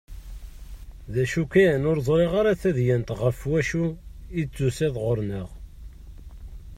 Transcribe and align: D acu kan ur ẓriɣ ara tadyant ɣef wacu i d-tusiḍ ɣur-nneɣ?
D 1.13 1.15
acu 1.23 1.43
kan 1.53 1.81
ur 1.91 1.97
ẓriɣ 2.07 2.33
ara 2.39 2.59
tadyant 2.61 3.13
ɣef 3.21 3.39
wacu 3.51 3.85
i 4.39 4.41
d-tusiḍ 4.43 4.95
ɣur-nneɣ? 5.03 5.49